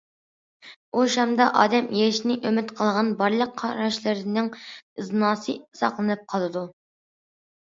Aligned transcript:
ئۇ 0.99 1.03
شامدا 1.15 1.45
ئادەم 1.63 1.89
ئېرىشىشنى 1.97 2.37
ئۈمىد 2.49 2.73
قىلغان 2.79 3.11
بارلىق 3.21 3.53
قاراشلىرىنىڭ 3.63 4.49
ئىزناسى 5.05 5.59
ساقلىنىپ 5.83 6.27
قالىدۇ. 6.35 6.67